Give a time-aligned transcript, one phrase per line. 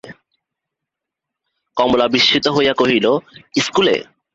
[1.77, 3.05] কমলা বিসিমত হইয়া কহিল,
[3.55, 3.95] ইস্কুলে?